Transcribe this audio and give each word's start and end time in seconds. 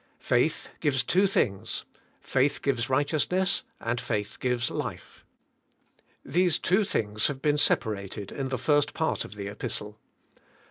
Faith 0.17 0.71
gives 0.79 1.03
two 1.03 1.27
thing 1.27 1.59
s, 1.61 1.85
faith 2.19 2.63
g'ives 2.63 2.89
righteousness 2.89 3.63
and 3.79 4.01
faith 4.01 4.39
gives 4.39 4.71
life. 4.71 5.23
These 6.25 6.57
two 6.57 6.83
things 6.83 7.27
have 7.27 7.39
been 7.43 7.59
separated 7.59 8.31
in 8.31 8.49
the 8.49 8.57
first 8.57 8.95
part 8.95 9.25
of 9.25 9.35
the 9.35 9.45
Kpistle. 9.45 9.97